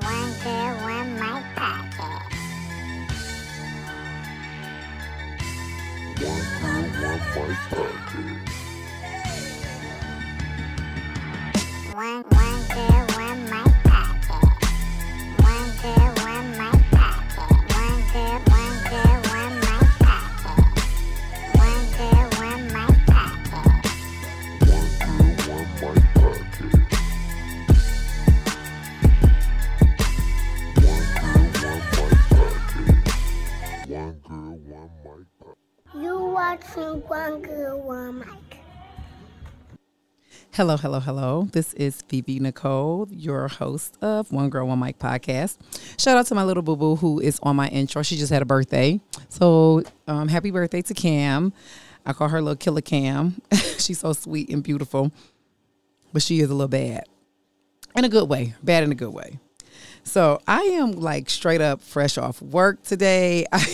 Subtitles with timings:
[0.00, 2.34] One Girl, One Mic podcast.
[6.22, 8.47] One Girl, One Mic podcast.
[40.58, 41.48] Hello, hello, hello.
[41.52, 45.56] This is Phoebe Nicole, your host of One Girl, One Mic podcast.
[46.00, 48.02] Shout out to my little boo boo who is on my intro.
[48.02, 48.98] She just had a birthday.
[49.28, 51.52] So, um, happy birthday to Cam.
[52.04, 53.40] I call her little killer Cam.
[53.78, 55.12] She's so sweet and beautiful,
[56.12, 57.04] but she is a little bad
[57.94, 59.38] in a good way, bad in a good way.
[60.02, 63.46] So, I am like straight up fresh off work today.
[63.52, 63.64] I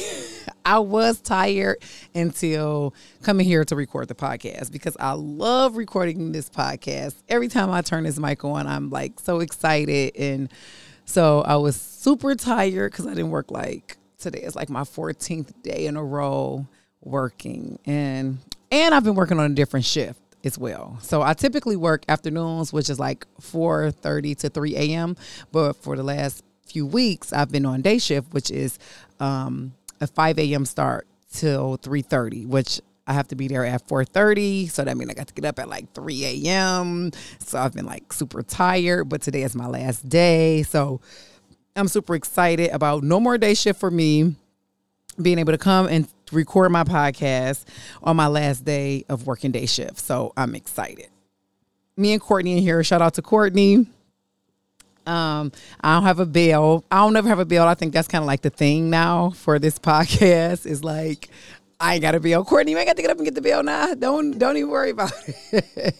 [0.79, 1.79] was tired
[2.15, 7.15] until coming here to record the podcast because I love recording this podcast.
[7.29, 10.17] Every time I turn this mic on, I'm like so excited.
[10.17, 10.51] And
[11.05, 15.53] so I was super tired because I didn't work like today is like my 14th
[15.62, 16.67] day in a row
[17.03, 17.79] working.
[17.85, 18.39] And
[18.70, 20.98] and I've been working on a different shift as well.
[21.01, 25.17] So I typically work afternoons, which is like 4:30 to 3 a.m.
[25.53, 28.79] But for the last few weeks, I've been on day shift, which is
[29.20, 30.64] um, a 5 a.m.
[30.64, 34.70] start till 3:30, which I have to be there at 4:30.
[34.70, 37.11] So that means I got to get up at like 3 a.m.
[37.39, 40.62] So I've been like super tired, but today is my last day.
[40.62, 41.01] So
[41.77, 44.36] I'm super excited about no more day shift for me
[45.20, 47.64] being able to come and record my podcast
[48.03, 49.98] on my last day of working day shift.
[49.98, 51.08] So I'm excited.
[51.97, 52.83] Me and Courtney in here.
[52.83, 53.86] Shout out to Courtney.
[55.07, 56.85] Um, I don't have a bill.
[56.91, 57.67] I don't ever have a bill.
[57.67, 61.29] I think that's kind of like the thing now for this podcast is like
[61.81, 62.45] I ain't got a bill.
[62.45, 63.95] Courtney, you ain't got to get up and get the bill now.
[63.95, 65.13] Don't don't even worry about
[65.53, 65.95] it.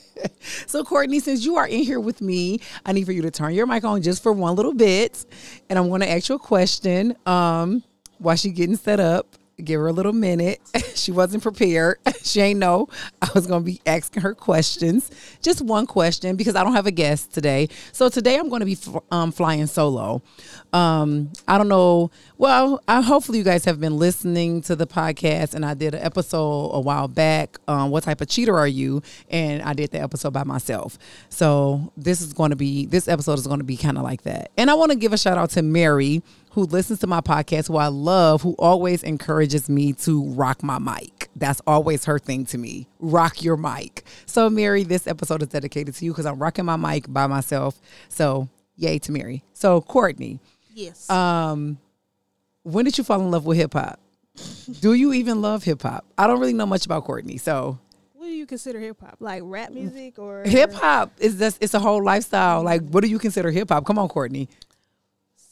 [0.67, 3.55] so Courtney, since you are in here with me, I need for you to turn
[3.55, 5.27] your mic on just for one little bit,
[5.69, 7.17] and I'm going to ask you a question.
[7.27, 7.83] Um,
[8.19, 9.27] while she getting set up.
[9.63, 10.61] Give her a little minute.
[10.95, 11.99] she wasn't prepared.
[12.25, 12.89] She ain't know
[13.21, 15.11] I was gonna be asking her questions.
[15.43, 17.69] Just one question because I don't have a guest today.
[17.93, 20.23] So today I'm gonna be fl- um, flying solo.
[20.73, 22.11] Um, I don't know.
[22.39, 26.03] Well, I, hopefully you guys have been listening to the podcast, and I did an
[26.03, 27.59] episode a while back.
[27.69, 29.03] Um, what type of cheater are you?
[29.29, 30.99] And I did the episode by myself.
[31.29, 34.23] So this is going to be this episode is going to be kind of like
[34.23, 34.51] that.
[34.57, 36.23] And I want to give a shout out to Mary
[36.55, 40.79] who listens to my podcast, who I love, who always encourages me to rock my
[40.79, 41.29] mic.
[41.37, 42.87] That's always her thing to me.
[43.01, 44.05] Rock your mic.
[44.27, 47.81] So, Mary, this episode is dedicated to you because I'm rocking my mic by myself.
[48.09, 49.43] So, yay to Mary.
[49.53, 50.39] So, Courtney,
[50.73, 51.11] Yes.
[51.11, 51.79] um,
[52.63, 53.99] when did you fall in love with hip hop?
[54.81, 56.05] Do you even love hip hop?
[56.17, 57.37] I don't really know much about Courtney.
[57.37, 57.79] So,
[58.15, 59.17] what do you consider hip hop?
[59.21, 62.63] Like rap music or hip hop is this it's a whole lifestyle.
[62.63, 63.85] Like, what do you consider hip hop?
[63.87, 64.49] Come on, Courtney.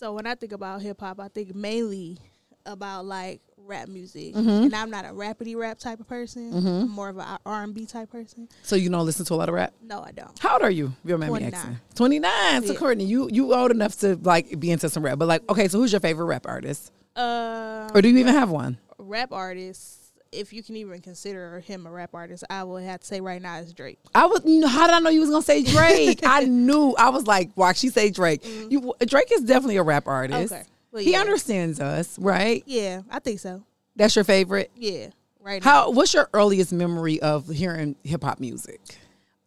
[0.02, 2.18] So when I think about hip hop, I think mainly
[2.66, 4.48] about like rap music, Mm-hmm.
[4.64, 6.52] and I'm not a rapidy rap type of person.
[6.52, 8.48] I'm more of a R and B type person.
[8.64, 9.72] So, you don't listen to a lot of rap?
[9.80, 10.36] No, I don't.
[10.40, 10.86] How old are you?
[10.86, 11.54] If you don't mind me 29.
[11.54, 11.80] asking.
[11.94, 12.62] 29.
[12.66, 12.78] So Yeah.
[12.80, 15.20] Courtney, you you old enough to like be into some rap.
[15.20, 16.90] But like, okay, so who's your favorite rap artist?
[17.14, 18.78] Uh, Or do you even have one?
[18.98, 20.01] rap artist.
[20.32, 23.40] If you can even consider him a rap artist, I would have to say right
[23.40, 23.98] now is Drake.
[24.14, 26.20] I was how did I know you was gonna say Drake?
[26.24, 28.42] I knew I was like, why she say Drake?
[28.44, 30.52] You Drake is definitely a rap artist.
[30.52, 30.54] Mm-hmm.
[30.54, 30.64] Okay.
[30.90, 31.20] Well, He yeah.
[31.20, 32.62] understands us, right?
[32.66, 33.62] Yeah, I think so.
[33.96, 34.70] That's your favorite?
[34.74, 35.08] Yeah,
[35.40, 35.62] right.
[35.62, 38.80] How what's your earliest memory of hearing hip hop music?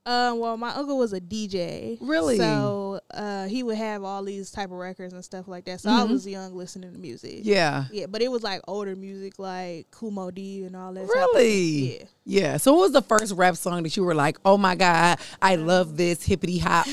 [0.05, 1.97] Uh, well, my uncle was a DJ.
[1.99, 2.37] Really?
[2.37, 5.81] So uh, he would have all these type of records and stuff like that.
[5.81, 7.39] So I was young listening to music.
[7.39, 7.49] Mm-hmm.
[7.49, 7.85] Yeah.
[7.91, 11.05] Yeah, but it was like older music, like Kool Moe Dee and all that.
[11.05, 11.97] Really?
[11.97, 12.03] Yeah.
[12.25, 12.57] Yeah.
[12.57, 15.55] So what was the first rap song that you were like, oh my God, I
[15.55, 16.87] love this hippity hop?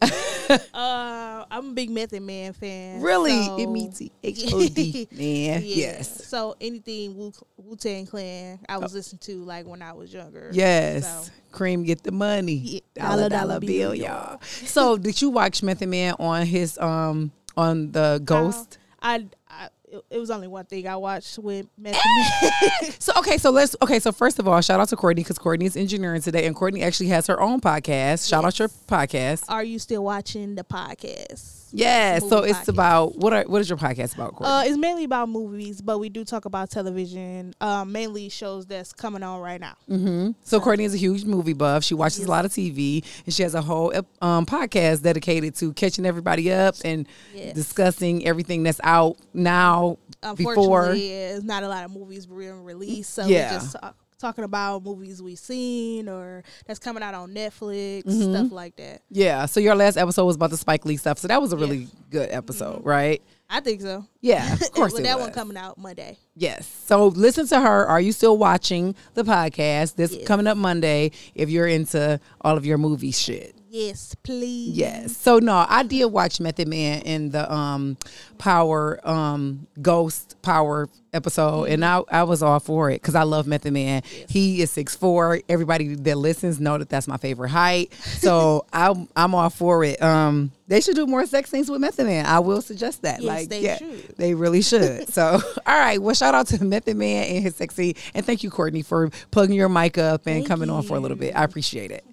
[0.00, 0.58] Uh,
[1.58, 3.00] I'm a big Method Man fan.
[3.00, 3.42] Really?
[3.42, 5.08] so- M E T H O D.
[5.10, 5.20] Man.
[5.20, 5.58] Yeah.
[5.58, 6.26] Yes.
[6.26, 10.50] So anything Wu Wu Tang Clan, I was listening to like when I was younger.
[10.52, 11.26] Yes.
[11.26, 11.82] So, C.R.E.A.M.
[11.82, 12.54] get the money.
[12.54, 12.80] Yeah.
[12.94, 14.40] Dollar Dollar, dollar bill, bill, y'all.
[14.42, 18.78] So did you watch Method Man on his um on the Ghost?
[19.02, 22.92] I, I it, it was only one thing I watched with Method Man.
[23.00, 23.98] So okay, so let's okay.
[24.00, 26.82] So first of all, shout out to Courtney because Courtney is engineering today, and Courtney
[26.82, 28.28] actually has her own podcast.
[28.28, 29.44] Shout out your podcast.
[29.48, 31.57] Are you still watching the podcast?
[31.72, 32.18] Yeah.
[32.18, 32.68] So it's podcast.
[32.68, 33.32] about what?
[33.32, 34.54] Are, what is your podcast about, Courtney?
[34.54, 37.54] Uh, it's mainly about movies, but we do talk about television.
[37.60, 39.74] Um, mainly shows that's coming on right now.
[39.86, 41.84] hmm So Courtney is a huge movie buff.
[41.84, 43.92] She watches a lot of TV, and she has a whole
[44.22, 47.54] um, podcast dedicated to catching everybody up and Yes.
[47.54, 49.98] discussing everything that's out now.
[50.34, 53.52] Before, Unfortunately, it's not a lot of movies being released, so Yeah.
[53.52, 58.34] we're just talk, talking about movies we've seen or that's coming out on Netflix, Mm-hmm.
[58.34, 59.02] stuff like that.
[59.10, 59.46] yeah.
[59.46, 61.18] So your last episode was about the Spike Lee stuff.
[61.18, 63.22] So that was a really good episode, right?
[63.50, 64.04] I think so.
[64.20, 65.26] Yeah, of course With it that was.
[65.28, 66.18] one coming out Monday.
[66.36, 66.66] Yes.
[66.86, 67.86] So listen to her.
[67.86, 69.94] Are you still watching the podcast?
[69.96, 70.26] This Yes.
[70.26, 73.54] coming up Monday if you're into all of your movie shit.
[73.70, 74.70] Yes, please.
[74.76, 75.16] Yes.
[75.16, 77.98] So no, I did watch Method Man in the um
[78.38, 83.46] Power um Ghost Power episode and I I was all for it cuz I love
[83.46, 84.02] Method Man.
[84.28, 85.40] He is six four.
[85.50, 87.92] Everybody that listens know that that's my favorite height.
[87.94, 90.00] So I'm I'm all for it.
[90.02, 92.24] Um they should do more sex scenes with Method Man.
[92.24, 93.20] I will suggest that.
[93.20, 94.16] Yes, like they yeah, should.
[94.16, 95.08] they really should.
[95.12, 96.00] So, all right.
[96.00, 99.56] Well, shout out to Method Man and his sexy, and thank you, Courtney, for plugging
[99.56, 101.34] your mic up and Thank coming on for a little bit.
[101.34, 102.04] I appreciate it.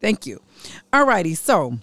[0.00, 0.40] Thank you.
[0.92, 1.34] All righty.
[1.34, 1.78] So,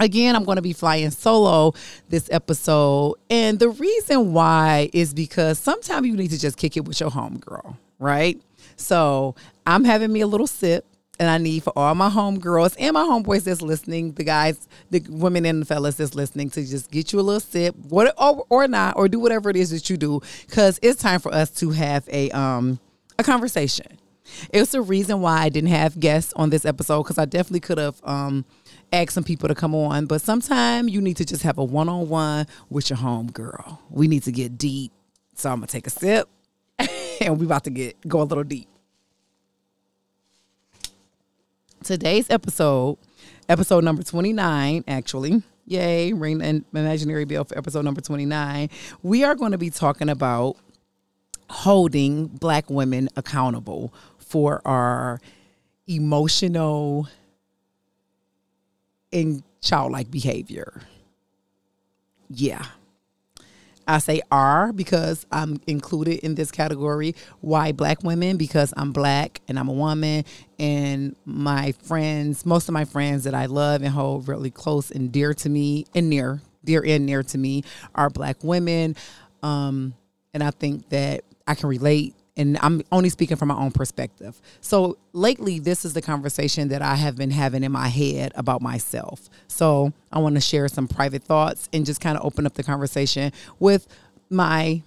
[0.00, 1.74] again, I'm going to be flying solo
[2.08, 6.84] this episode, and the reason why is because sometimes you need to just kick it
[6.84, 8.40] with your homegirl, right?
[8.76, 9.34] So,
[9.66, 10.84] I'm having me a little sip.
[11.18, 15.02] And I need for all my homegirls and my homeboys that's listening, the guys, the
[15.08, 18.44] women and the fellas that's listening, to just get you a little sip, what or,
[18.50, 21.48] or not, or do whatever it is that you do, because it's time for us
[21.52, 22.78] to have a um
[23.18, 23.86] a conversation.
[24.52, 27.78] It's the reason why I didn't have guests on this episode because I definitely could
[27.78, 28.44] have um
[28.92, 31.88] asked some people to come on, but sometimes you need to just have a one
[31.88, 33.78] on one with your homegirl.
[33.90, 34.92] We need to get deep,
[35.34, 36.28] so I'm gonna take a sip,
[37.20, 38.68] and we're about to get go a little deep.
[41.86, 42.98] today's episode,
[43.48, 45.42] episode number 29, actually.
[45.66, 48.68] Yay, ring an imaginary bell for episode number 29.
[49.04, 50.56] We are going to be talking about
[51.48, 53.94] holding black women accountable
[54.26, 55.20] for our
[55.86, 57.08] emotional
[59.12, 60.82] and childlike behavior.
[62.28, 62.64] Yeah.
[63.88, 67.14] I say are because I'm included in this category.
[67.40, 68.36] Why black women?
[68.36, 70.24] Because I'm black and I'm a woman,
[70.58, 75.12] and my friends, most of my friends that I love and hold really close and
[75.12, 77.62] dear to me, and near, dear and near to me,
[77.94, 78.96] are black women.
[79.44, 79.94] Um,
[80.34, 82.14] and I think that I can relate.
[82.36, 84.40] And I'm only speaking from my own perspective.
[84.60, 88.60] So lately, this is the conversation that I have been having in my head about
[88.60, 89.30] myself.
[89.48, 92.62] So I want to share some private thoughts and just kind of open up the
[92.62, 93.86] conversation with
[94.28, 94.82] my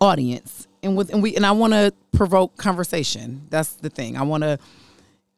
[0.00, 3.46] audience and with and we and I want to provoke conversation.
[3.50, 4.16] That's the thing.
[4.16, 4.58] I want to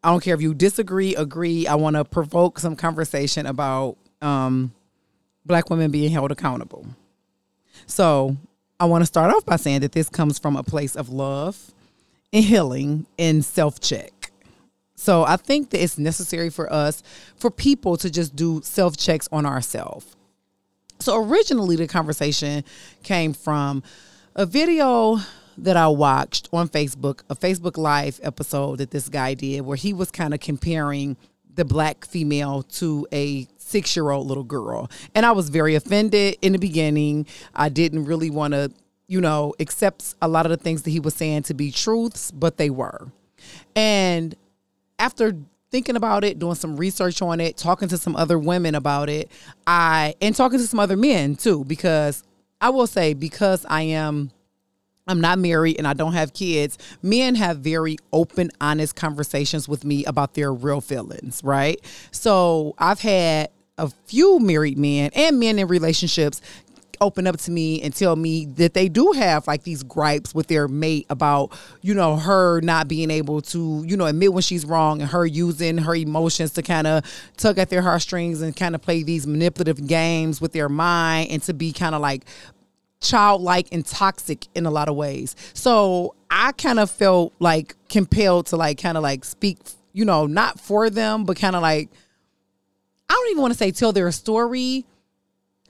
[0.05, 1.67] I don't care if you disagree, agree.
[1.67, 4.73] I want to provoke some conversation about um
[5.45, 6.87] black women being held accountable.
[7.87, 8.37] So,
[8.83, 11.73] I want to start off by saying that this comes from a place of love
[12.33, 14.33] and healing and self-check.
[14.97, 17.05] So, I think that it's necessary for us
[17.37, 20.17] for people to just do self-checks on ourselves.
[20.99, 22.65] So originally, the conversation
[23.05, 23.85] came from
[24.35, 25.21] a video
[25.59, 29.93] that I watched on Facebook, a Facebook Live episode that this guy did, where he
[29.93, 31.17] was kind of comparing
[31.55, 34.91] the black female to a six year old little girl.
[35.15, 37.27] And I was very offended in the beginning.
[37.55, 38.71] I didn't really want to,
[39.09, 42.31] you know, accept a lot of the things that he was saying to be truths,
[42.31, 43.09] but they were.
[43.75, 44.37] And
[44.99, 45.37] after
[45.71, 49.31] thinking about it, doing some research on it, talking to some other women about it,
[49.67, 52.23] I and talking to some other men too, because
[52.61, 54.31] I will say because I am
[55.09, 56.79] I'm not married and I don't have kids.
[57.03, 61.81] Men have very open, honest conversations with me about their real feelings, right?
[62.13, 63.51] So I've had
[63.83, 66.41] a few married men and men in relationships
[67.01, 70.47] open up to me and tell me that they do have like these gripes with
[70.47, 71.51] their mate about
[71.83, 75.27] you know her not being able to you know admit when she's wrong and her
[75.27, 77.05] using her emotions to kind of
[77.37, 81.43] tug at their heartstrings and kind of play these manipulative games with their mind and
[81.43, 82.25] to be kind of like
[83.01, 85.35] childlike and toxic in a lot of ways.
[85.55, 89.59] So I kind of felt like compelled to like kind of like speak,
[89.93, 91.91] you know, not for them, but kind of like
[93.13, 94.87] I don't even want to say tell their story,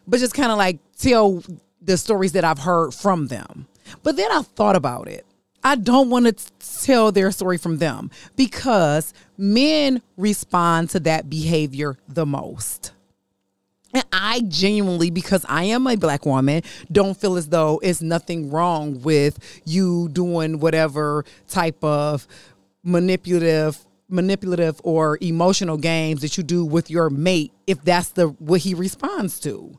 [0.07, 1.43] but just kind of like tell
[1.81, 3.67] the stories that I've heard from them.
[4.05, 5.27] But then I thought about it.
[5.65, 11.99] I don't want to tell their story from them because men respond to that behavior
[12.09, 12.93] the most
[13.93, 18.51] And I genuinely, because I am a black woman, don't feel as though it's nothing
[18.51, 22.27] wrong with you doing whatever type of
[22.85, 28.61] manipulative manipulative or emotional games that you do with your mate if that's the what
[28.61, 29.79] he responds to.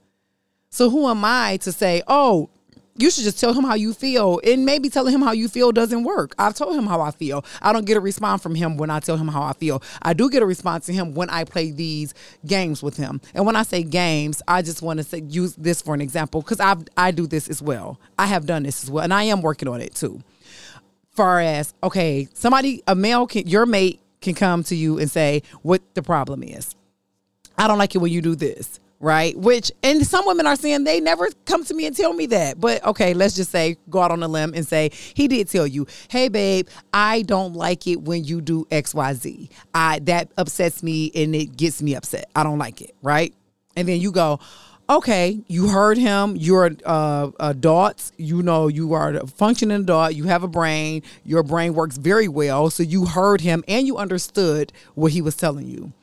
[0.69, 2.49] So who am I to say, "Oh,
[2.95, 4.39] you should just tell him how you feel.
[4.43, 6.35] And maybe telling him how you feel doesn't work.
[6.37, 7.43] I've told him how I feel.
[7.61, 9.81] I don't get a response from him when I tell him how I feel.
[10.01, 12.13] I do get a response to him when I play these
[12.45, 13.21] games with him.
[13.33, 16.41] And when I say games, I just want to say use this for an example
[16.41, 17.99] because I I do this as well.
[18.17, 20.21] I have done this as well, and I am working on it too.
[21.11, 25.43] Far as okay, somebody a male can your mate can come to you and say
[25.61, 26.75] what the problem is.
[27.57, 29.37] I don't like it when you do this right?
[29.37, 32.59] Which and some women are saying they never come to me and tell me that.
[32.59, 35.67] But okay, let's just say go out on a limb and say he did tell
[35.67, 39.49] you, "Hey babe, I don't like it when you do XYZ.
[39.75, 42.29] I that upsets me and it gets me upset.
[42.33, 43.33] I don't like it." Right?
[43.75, 44.39] And then you go,
[44.89, 46.35] "Okay, you heard him.
[46.35, 48.11] You're uh, adults.
[48.17, 50.13] You know you are a functioning adult.
[50.15, 51.03] You have a brain.
[51.23, 52.69] Your brain works very well.
[52.69, 55.93] So you heard him and you understood what he was telling you."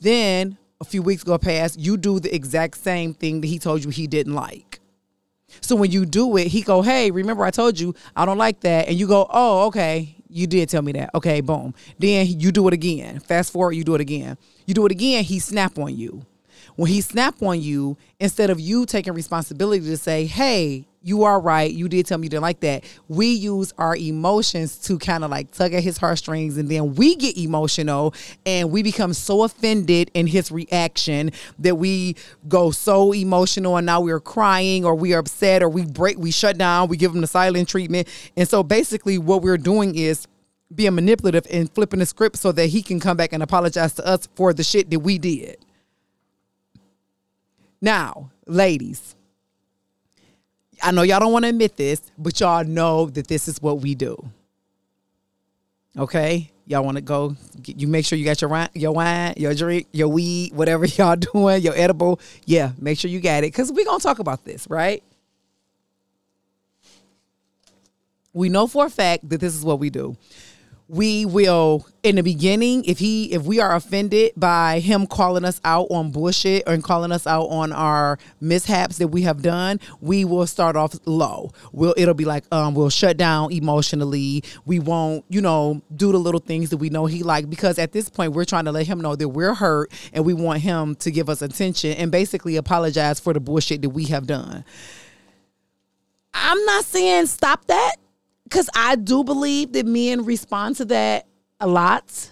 [0.00, 3.84] Then a few weeks go past, you do the exact same thing that he told
[3.84, 4.80] you he didn't like.
[5.60, 8.60] So when you do it, he go, "Hey, remember I told you I don't like
[8.60, 11.10] that," and you go, "Oh, okay, you did tell me that.
[11.14, 13.20] Okay, boom." Then you do it again.
[13.20, 14.36] Fast forward, you do it again.
[14.66, 15.24] You do it again.
[15.24, 16.26] He snap on you.
[16.76, 21.38] When he snap on you, instead of you taking responsibility to say, "Hey, you are
[21.38, 21.70] right.
[21.70, 25.30] You did tell me you didn't like that." We use our emotions to kind of
[25.30, 28.12] like tug at his heartstrings, and then we get emotional
[28.44, 32.16] and we become so offended in his reaction that we
[32.48, 36.30] go so emotional, and now we're crying or we are upset or we break, we
[36.32, 40.26] shut down, we give him the silent treatment, and so basically what we're doing is
[40.74, 44.04] being manipulative and flipping the script so that he can come back and apologize to
[44.04, 45.56] us for the shit that we did.
[47.84, 49.14] Now, ladies,
[50.82, 53.80] I know y'all don't want to admit this, but y'all know that this is what
[53.80, 54.16] we do.
[55.98, 56.50] Okay?
[56.64, 57.36] Y'all want to go,
[57.66, 61.16] you make sure you got your wine, your wine, your drink, your weed, whatever y'all
[61.16, 62.20] doing, your edible.
[62.46, 65.02] Yeah, make sure you got it because we're going to talk about this, right?
[68.32, 70.16] We know for a fact that this is what we do
[70.88, 75.58] we will in the beginning if he if we are offended by him calling us
[75.64, 80.24] out on bullshit and calling us out on our mishaps that we have done we
[80.24, 81.50] will start off low.
[81.72, 84.44] We'll it'll be like um we'll shut down emotionally.
[84.66, 87.92] We won't you know do the little things that we know he like because at
[87.92, 90.96] this point we're trying to let him know that we're hurt and we want him
[90.96, 94.64] to give us attention and basically apologize for the bullshit that we have done.
[96.34, 97.96] I'm not saying stop that
[98.54, 101.26] because I do believe that men respond to that
[101.58, 102.30] a lot.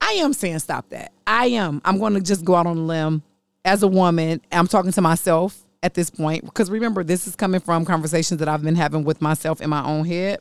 [0.00, 1.12] I am saying stop that.
[1.26, 1.82] I am.
[1.84, 3.22] I'm going to just go out on a limb
[3.66, 4.40] as a woman.
[4.50, 8.48] I'm talking to myself at this point because remember, this is coming from conversations that
[8.48, 10.38] I've been having with myself in my own head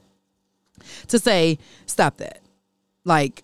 [1.09, 2.39] to say, stop that.
[3.03, 3.43] Like,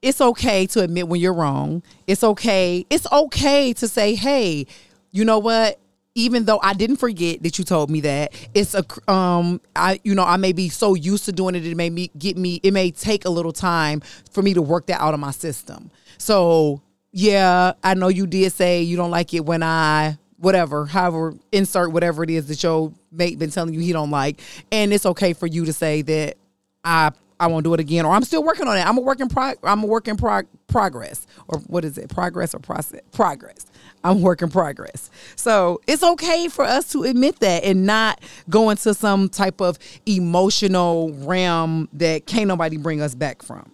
[0.00, 1.82] it's okay to admit when you're wrong.
[2.06, 2.86] It's okay.
[2.88, 4.66] It's okay to say, hey,
[5.10, 5.78] you know what?
[6.14, 10.14] Even though I didn't forget that you told me that, it's a um I you
[10.14, 12.72] know I may be so used to doing it it may me get me it
[12.72, 14.00] may take a little time
[14.32, 15.90] for me to work that out of my system.
[16.18, 21.34] So yeah, I know you did say you don't like it when I whatever, however,
[21.52, 24.40] insert whatever it is that your mate been telling you he don't like,
[24.72, 26.36] and it's okay for you to say that
[26.84, 28.86] I I won't do it again, or I'm still working on it.
[28.86, 32.10] I'm a work in prog- I'm a work in prog- progress, or what is it?
[32.10, 33.00] Progress or process?
[33.12, 33.66] Progress.
[34.02, 35.10] I'm work in progress.
[35.36, 39.78] So it's okay for us to admit that and not go into some type of
[40.06, 43.70] emotional realm that can't nobody bring us back from.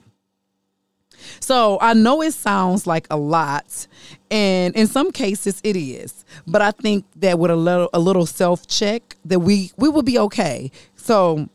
[1.41, 3.87] So I know it sounds like a lot,
[4.31, 6.25] and in some cases it is.
[6.47, 10.03] But I think that with a little a little self check, that we we will
[10.03, 10.71] be okay.
[10.97, 11.49] So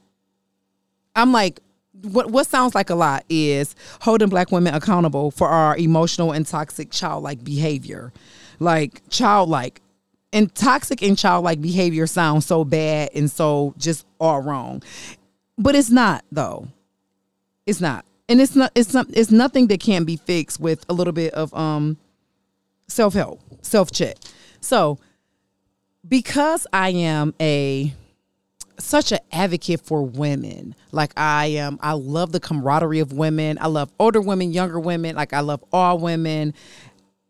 [1.15, 1.59] I'm like,
[2.01, 6.45] what what sounds like a lot is holding black women accountable for our emotional and
[6.45, 8.11] toxic childlike behavior.
[8.61, 9.81] Like childlike
[10.31, 14.83] and toxic and childlike behavior sounds so bad and so just all wrong.
[15.57, 16.67] But it's not though.
[17.65, 18.05] It's not.
[18.29, 21.33] And it's not it's not it's nothing that can't be fixed with a little bit
[21.33, 21.97] of um
[22.87, 24.17] self-help, self-check.
[24.59, 24.99] So
[26.07, 27.91] because I am a
[28.77, 30.75] such an advocate for women.
[30.91, 33.57] Like I am, I love the camaraderie of women.
[33.61, 35.15] I love older women, younger women.
[35.15, 36.53] Like I love all women.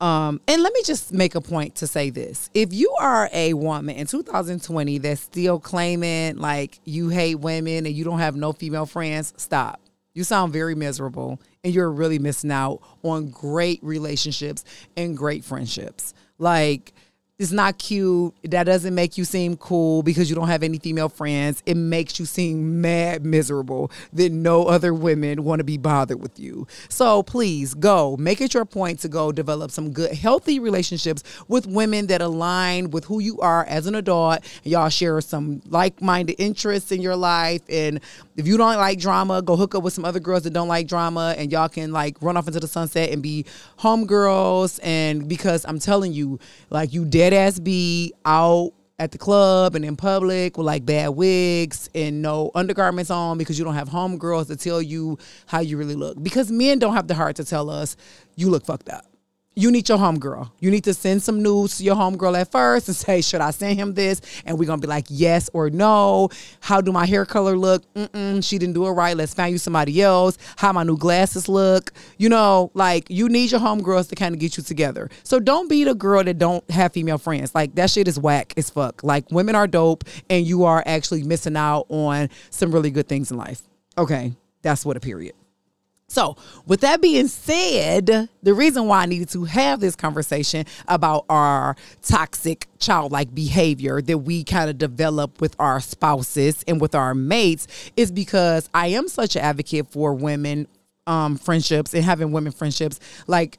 [0.01, 3.53] Um, and let me just make a point to say this: if you are a
[3.53, 8.51] woman in 2020 that's still claiming like you hate women and you don't have no
[8.51, 9.79] female friends, stop.
[10.13, 14.65] You sound very miserable, and you're really missing out on great relationships
[14.97, 16.13] and great friendships.
[16.37, 16.93] Like,
[17.41, 18.35] it's not cute.
[18.43, 21.63] That doesn't make you seem cool because you don't have any female friends.
[21.65, 26.39] It makes you seem mad miserable that no other women want to be bothered with
[26.39, 26.67] you.
[26.87, 31.65] So please go make it your point to go develop some good, healthy relationships with
[31.65, 34.41] women that align with who you are as an adult.
[34.63, 37.63] Y'all share some like minded interests in your life.
[37.69, 38.01] And
[38.37, 40.85] if you don't like drama, go hook up with some other girls that don't like
[40.85, 43.45] drama and y'all can like run off into the sunset and be
[43.79, 44.79] homegirls.
[44.83, 49.83] And because I'm telling you, like, you dead ass be out at the club and
[49.83, 54.47] in public with like bad wigs and no undergarments on because you don't have homegirls
[54.47, 56.21] to tell you how you really look.
[56.21, 57.97] Because men don't have the heart to tell us
[58.35, 59.10] you look fucked up.
[59.53, 60.49] You need your homegirl.
[60.61, 63.51] You need to send some news to your homegirl at first and say, should I
[63.51, 64.21] send him this?
[64.45, 66.29] And we're gonna be like, yes or no.
[66.61, 67.83] How do my hair color look?
[67.93, 69.15] Mm-mm, she didn't do it right.
[69.15, 70.37] Let's find you somebody else.
[70.55, 71.91] How my new glasses look?
[72.17, 75.09] You know, like you need your homegirls to kind of get you together.
[75.23, 77.53] So don't be the girl that don't have female friends.
[77.53, 79.03] Like that shit is whack as fuck.
[79.03, 83.31] Like women are dope, and you are actually missing out on some really good things
[83.31, 83.61] in life.
[83.97, 85.33] Okay, that's what a period.
[86.11, 91.23] So, with that being said, the reason why I needed to have this conversation about
[91.29, 97.15] our toxic childlike behavior that we kind of develop with our spouses and with our
[97.15, 97.65] mates
[97.95, 100.67] is because I am such an advocate for women
[101.07, 102.99] um, friendships and having women friendships.
[103.27, 103.57] Like,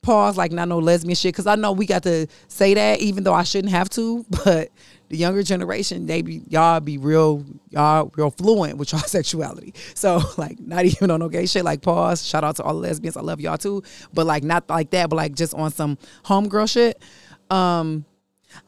[0.00, 3.24] pause, like not no lesbian shit, because I know we got to say that even
[3.24, 4.70] though I shouldn't have to, but
[5.10, 9.74] the younger generation, they be y'all be real y'all real fluent with y'all sexuality.
[9.94, 11.64] So like not even on no gay shit.
[11.64, 12.24] Like pause.
[12.24, 13.16] Shout out to all the lesbians.
[13.16, 13.82] I love y'all too.
[14.14, 17.02] But like not like that, but like just on some homegirl shit.
[17.50, 18.06] Um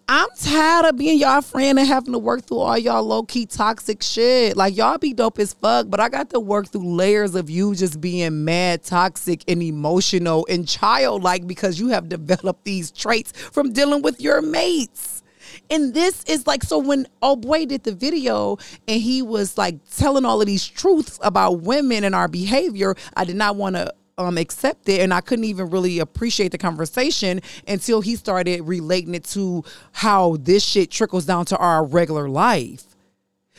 [0.09, 3.47] I'm tired of being y'all friend and having to work through all y'all low key
[3.47, 4.57] toxic shit.
[4.57, 7.75] Like y'all be dope as fuck, but I got to work through layers of you
[7.75, 13.73] just being mad, toxic, and emotional and childlike because you have developed these traits from
[13.73, 15.22] dealing with your mates.
[15.71, 19.77] And this is like so when oh boy did the video and he was like
[19.97, 23.93] telling all of these truths about women and our behavior, I did not want to
[24.19, 29.15] um accept it and I couldn't even really appreciate the conversation until he started relating
[29.15, 32.85] it to how this shit trickles down to our regular life.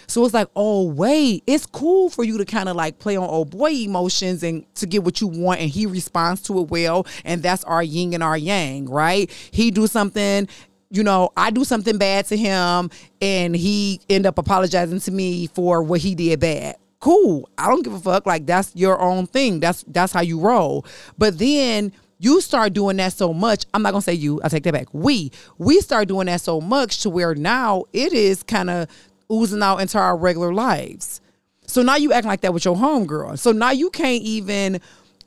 [0.08, 3.28] So it's like, oh wait, it's cool for you to kind of like play on
[3.28, 7.08] old boy emotions and to get what you want, and he responds to it well,
[7.24, 9.32] and that's our yin and our yang, right?
[9.52, 10.48] He do something,
[10.94, 15.48] you know, I do something bad to him, and he end up apologizing to me
[15.48, 16.76] for what he did bad.
[17.00, 18.28] Cool, I don't give a fuck.
[18.28, 19.60] Like that's your own thing.
[19.60, 20.86] That's that's how you roll.
[21.18, 23.66] But then you start doing that so much.
[23.74, 24.40] I'm not gonna say you.
[24.44, 24.88] I take that back.
[24.94, 28.88] We we start doing that so much to where now it is kind of
[29.32, 31.22] oozing out into our regular lives.
[31.66, 33.40] So now you acting like that with your homegirl.
[33.40, 34.80] So now you can't even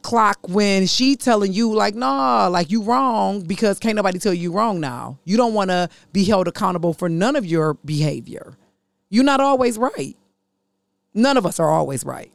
[0.06, 4.52] clock when she telling you like, nah, like you wrong because can't nobody tell you
[4.52, 5.18] wrong now.
[5.24, 8.56] You don't want to be held accountable for none of your behavior.
[9.10, 10.16] You're not always right.
[11.12, 12.30] None of us are always right.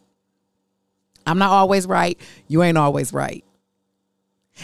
[1.25, 2.19] I'm not always right.
[2.49, 3.45] You ain't always right.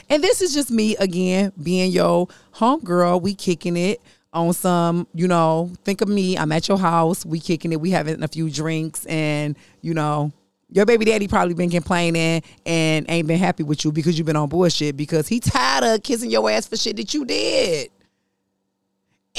[0.09, 3.21] And this is just me again being your homegirl.
[3.21, 4.01] We kicking it
[4.33, 6.37] on some, you know, think of me.
[6.37, 7.25] I'm at your house.
[7.25, 7.79] We kicking it.
[7.79, 10.33] We having a few drinks and, you know,
[10.69, 14.35] your baby daddy probably been complaining and ain't been happy with you because you've been
[14.35, 17.89] on bullshit because he tired of kissing your ass for shit that you did.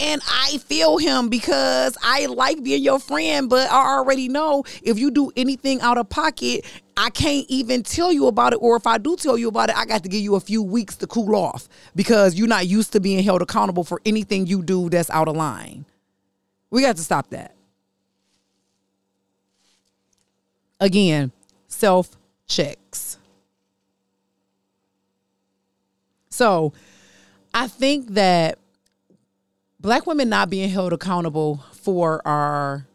[0.00, 4.96] And I feel him because I like being your friend, but I already know if
[4.96, 6.64] you do anything out of pocket,
[6.96, 8.56] I can't even tell you about it.
[8.62, 10.62] Or if I do tell you about it, I got to give you a few
[10.62, 14.62] weeks to cool off because you're not used to being held accountable for anything you
[14.62, 15.84] do that's out of line.
[16.70, 17.58] We got to stop that.
[20.80, 21.32] Again,
[21.66, 23.18] self checks.
[26.30, 26.72] So
[27.52, 28.58] I think that
[29.80, 32.86] black women not being held accountable for our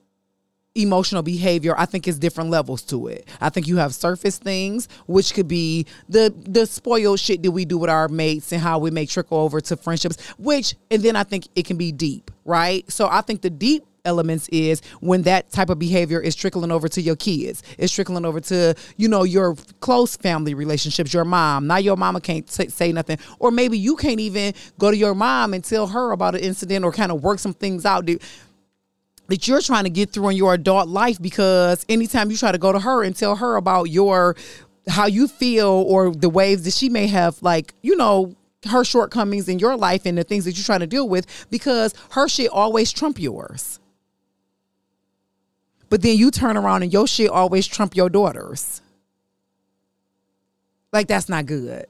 [0.76, 4.90] emotional behavior i think is different levels to it i think you have surface things
[5.06, 8.80] which could be the the spoiled shit that we do with our mates and how
[8.80, 12.32] we make trickle over to friendships which and then i think it can be deep
[12.44, 16.72] right so i think the deep elements is when that type of behavior is trickling
[16.72, 17.64] over to your kids.
[17.78, 21.68] It's trickling over to you know your close family relationships your mom.
[21.68, 23.18] Now your mama can't say, say nothing.
[23.40, 26.84] Or maybe you can't even go to your mom and tell her about an incident
[26.84, 28.22] or kind of work some things out that,
[29.28, 32.58] that you're trying to get through in your adult life because anytime you try to
[32.58, 34.36] go to her and tell her about your
[34.90, 38.36] how you feel or the ways that she may have like you know
[38.66, 41.94] her shortcomings in your life and the things that you're trying to deal with because
[42.12, 43.80] her shit always trump yours
[45.94, 48.82] but then you turn around and your shit always trump your daughters.
[50.92, 51.86] Like that's not good.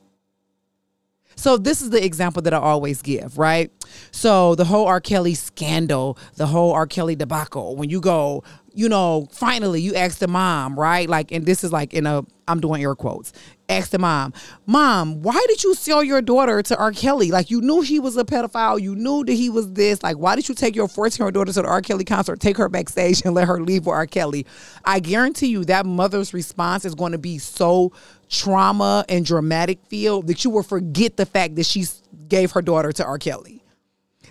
[1.37, 3.71] So this is the example that I always give, right?
[4.11, 4.99] So the whole R.
[4.99, 6.85] Kelly scandal, the whole R.
[6.85, 11.07] Kelly debacle, when you go you know, finally you ask the mom, right?
[11.07, 13.31] Like, and this is like in a, I'm doing air quotes.
[13.69, 14.33] Ask the mom,
[14.65, 16.91] mom, why did you sell your daughter to R.
[16.91, 17.31] Kelly?
[17.31, 18.81] Like, you knew he was a pedophile.
[18.81, 20.03] You knew that he was this.
[20.03, 21.81] Like, why did you take your 14 year old daughter to the R.
[21.81, 24.07] Kelly concert, take her backstage, and let her leave with R.
[24.07, 24.45] Kelly?
[24.83, 27.93] I guarantee you that mother's response is going to be so
[28.29, 31.85] trauma and dramatic feel that you will forget the fact that she
[32.27, 33.17] gave her daughter to R.
[33.17, 33.52] Kelly.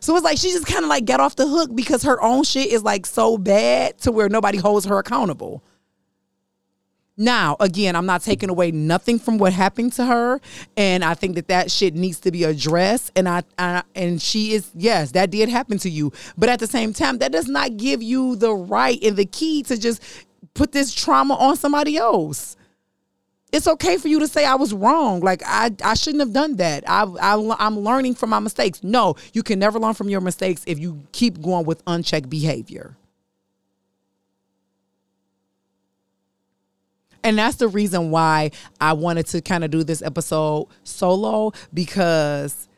[0.02, 2.42] So it's like she just kind of like got off the hook because her own
[2.42, 5.62] shit is like so bad to where nobody holds her accountable.
[7.16, 10.40] Now, again, I'm not taking away nothing from what happened to her,
[10.76, 13.12] and I think that that shit needs to be addressed.
[13.14, 16.66] And I, I, and she is yes, that did happen to you, but at the
[16.66, 20.02] same time, that does not give you the right and the key to just
[20.54, 22.56] put this trauma on somebody else.
[23.52, 25.20] It's okay for you to say I was wrong.
[25.20, 26.88] Like I, I shouldn't have done that.
[26.88, 28.82] I, I, I'm learning from my mistakes.
[28.82, 32.96] No, you can never learn from your mistakes if you keep going with unchecked behavior.
[37.22, 42.68] And that's the reason why I wanted to kind of do this episode solo because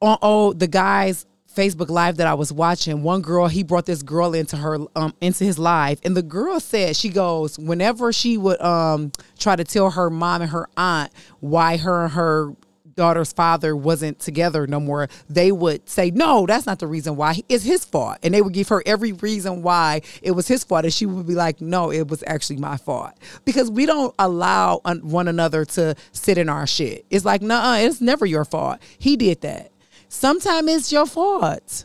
[0.00, 1.26] on oh the guys
[1.58, 5.12] Facebook live that I was watching, one girl he brought this girl into her um
[5.20, 9.64] into his live, and the girl said she goes whenever she would um try to
[9.64, 12.54] tell her mom and her aunt why her and her
[12.94, 17.40] daughter's father wasn't together no more, they would say, No, that's not the reason why.
[17.48, 18.18] It's his fault.
[18.22, 20.84] And they would give her every reason why it was his fault.
[20.84, 23.12] And she would be like, No, it was actually my fault.
[23.44, 27.06] Because we don't allow one another to sit in our shit.
[27.08, 28.80] It's like, Nah, it's never your fault.
[28.98, 29.72] He did that.
[30.08, 31.84] Sometimes it's your fault.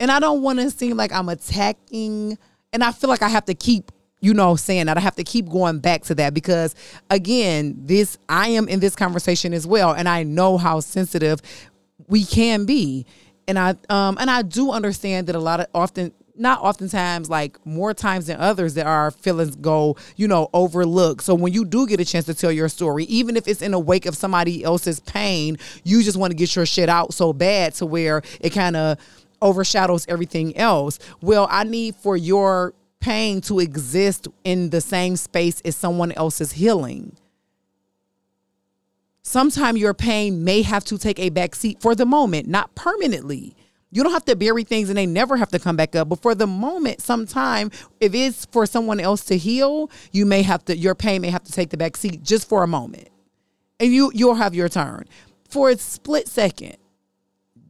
[0.00, 2.38] And I don't want to seem like I'm attacking,
[2.72, 5.22] and I feel like I have to keep you know saying that i have to
[5.24, 6.74] keep going back to that because
[7.10, 11.40] again this i am in this conversation as well and i know how sensitive
[12.08, 13.06] we can be
[13.46, 17.64] and i um and i do understand that a lot of often not oftentimes like
[17.66, 21.86] more times than others that our feelings go you know overlooked so when you do
[21.86, 24.62] get a chance to tell your story even if it's in the wake of somebody
[24.64, 28.50] else's pain you just want to get your shit out so bad to where it
[28.50, 28.98] kind of
[29.40, 35.60] overshadows everything else well i need for your pain to exist in the same space
[35.62, 37.16] as someone else's healing.
[39.22, 43.54] Sometimes your pain may have to take a back seat for the moment, not permanently.
[43.90, 46.08] You don't have to bury things and they never have to come back up.
[46.08, 47.70] But for the moment, sometime,
[48.00, 51.44] if it's for someone else to heal, you may have to your pain may have
[51.44, 53.08] to take the back seat just for a moment.
[53.80, 55.06] And you you'll have your turn.
[55.48, 56.76] For a split second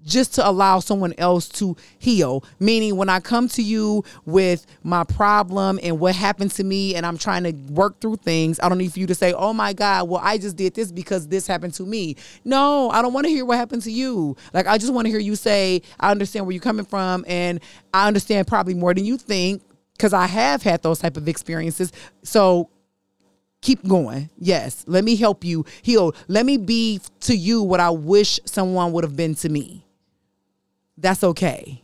[0.09, 2.45] just to allow someone else to heal.
[2.59, 7.05] Meaning, when I come to you with my problem and what happened to me, and
[7.07, 9.73] I'm trying to work through things, I don't need for you to say, Oh my
[9.73, 12.17] God, well, I just did this because this happened to me.
[12.45, 14.37] No, I don't want to hear what happened to you.
[14.53, 17.61] Like, I just want to hear you say, I understand where you're coming from, and
[17.93, 21.93] I understand probably more than you think because I have had those type of experiences.
[22.23, 22.71] So
[23.61, 24.31] keep going.
[24.39, 26.15] Yes, let me help you heal.
[26.29, 29.85] Let me be to you what I wish someone would have been to me
[31.01, 31.83] that's okay.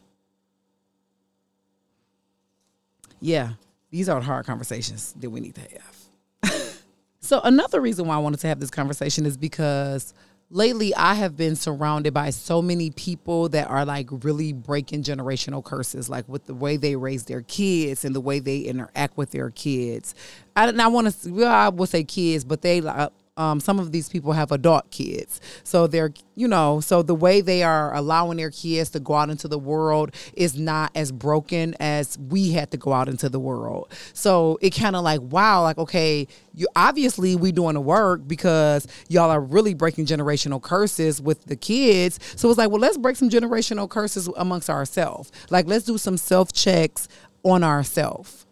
[3.21, 3.53] Yeah,
[3.91, 6.83] these are the hard conversations that we need to have.
[7.21, 10.13] so, another reason why I wanted to have this conversation is because
[10.51, 15.65] lately I have been surrounded by so many people that are like really breaking generational
[15.65, 19.31] curses, like with the way they raise their kids and the way they interact with
[19.31, 20.15] their kids.
[20.55, 23.91] I, I want to, well, I will say kids, but they, uh, um, some of
[23.91, 25.41] these people have adult kids.
[25.65, 29.29] So they're, you know, so the way they are allowing their kids to go out
[29.31, 33.41] into the world is not as broken as we had to go out into the
[33.41, 33.93] world.
[34.13, 38.87] So it kind of like, wow, like, okay, you obviously we doing the work because
[39.09, 42.21] y'all are really breaking generational curses with the kids.
[42.37, 45.33] So it's like, well, let's break some generational curses amongst ourselves.
[45.51, 47.09] Like, let's do some self checks
[47.43, 48.47] on ourselves.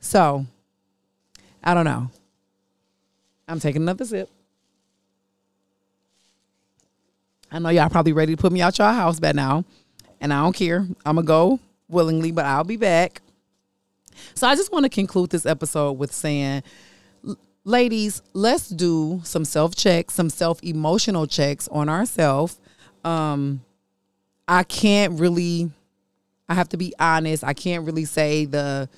[0.00, 0.46] So,
[1.62, 2.10] I don't know.
[3.46, 4.30] I'm taking another sip.
[7.50, 9.64] I know y'all probably ready to put me out y'all house by now,
[10.20, 10.86] and I don't care.
[11.04, 13.22] I'm gonna go willingly, but I'll be back.
[14.34, 16.62] So I just want to conclude this episode with saying,
[17.64, 22.58] ladies, let's do some self checks, some self emotional checks on ourselves.
[23.04, 23.62] Um,
[24.48, 25.70] I can't really,
[26.48, 27.44] I have to be honest.
[27.44, 28.88] I can't really say the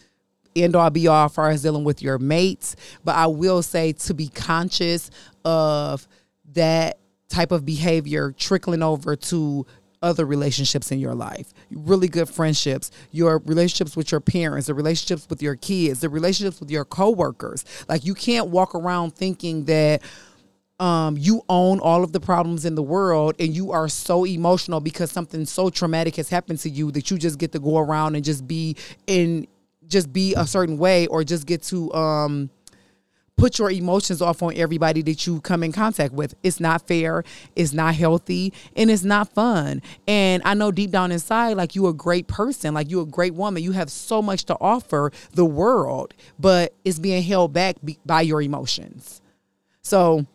[0.57, 2.77] end all be all as far as dealing with your mates.
[3.05, 5.11] But I will say to be conscious
[5.45, 6.07] of
[6.53, 9.67] that type of behavior trickling over to
[10.03, 15.27] other relationships in your life, really good friendships, your relationships with your parents, the relationships
[15.29, 17.65] with your kids, the relationships with your coworkers.
[17.89, 20.03] Like you can't walk around thinking that
[20.79, 24.81] um, you own all of the problems in the world and you are so emotional
[24.81, 28.15] because something so traumatic has happened to you that you just get to go around
[28.15, 29.47] and just be in
[29.89, 32.51] just be a certain way or just get to um
[33.37, 36.35] put your emotions off on everybody that you come in contact with.
[36.43, 37.23] It's not fair,
[37.55, 39.83] it's not healthy, and it's not fun.
[40.09, 43.35] And I know deep down inside, like you're a great person, like you're a great
[43.35, 43.63] woman.
[43.63, 48.23] You have so much to offer the world, but it's being held back be- by
[48.23, 49.21] your emotions.
[49.83, 50.27] So,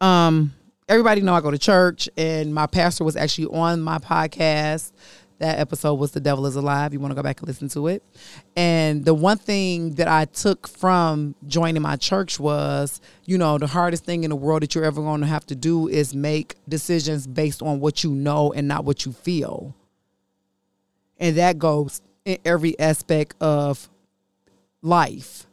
[0.00, 0.52] um,
[0.88, 4.92] everybody know I go to church, and my pastor was actually on my podcast.
[5.42, 7.88] That episode was "The Devil Is Alive." You want to go back and listen to
[7.88, 8.04] it.
[8.54, 13.66] And the one thing that I took from joining my church was, you know, the
[13.66, 16.54] hardest thing in the world that you're ever going to have to do is make
[16.68, 19.74] decisions based on what you know and not what you feel.
[21.18, 23.90] And that goes in every aspect of
[24.80, 25.48] life.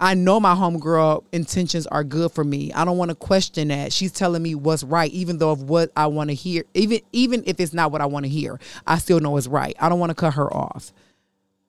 [0.00, 2.72] I know my homegirl intentions are good for me.
[2.72, 3.92] I don't want to question that.
[3.92, 6.64] She's telling me what's right, even though of what I want to hear.
[6.74, 9.76] Even even if it's not what I want to hear, I still know it's right.
[9.78, 10.92] I don't want to cut her off.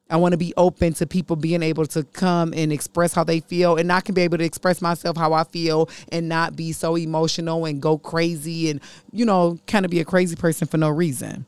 [0.09, 3.39] I want to be open to people being able to come and express how they
[3.39, 6.73] feel, and I can be able to express myself how I feel, and not be
[6.73, 10.77] so emotional and go crazy, and you know, kind of be a crazy person for
[10.77, 11.45] no reason.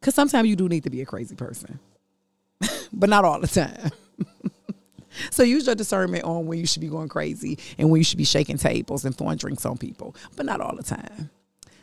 [0.00, 1.80] Because sometimes you do need to be a crazy person,
[2.92, 3.90] but not all the time.
[5.30, 8.18] So use your discernment on when you should be going crazy and when you should
[8.18, 11.30] be shaking tables and throwing drinks on people, but not all the time.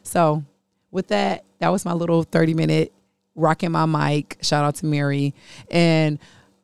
[0.03, 0.43] So
[0.91, 2.93] with that, that was my little 30 minute
[3.35, 4.37] rocking my mic.
[4.41, 5.33] Shout out to Mary.
[5.71, 6.19] And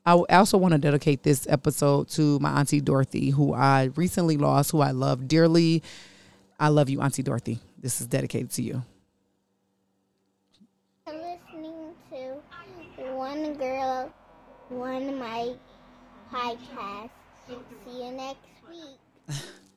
[0.06, 4.72] I also want to dedicate this episode to my auntie Dorothy, who I recently lost,
[4.72, 5.84] who I love dearly.
[6.60, 7.60] I love you, Auntie Dorothy.
[7.78, 8.84] This is dedicated to you.
[11.08, 14.12] I'm listening to One Girl,
[14.70, 15.58] One Mic
[16.32, 17.10] podcast.
[17.86, 19.36] See you next week.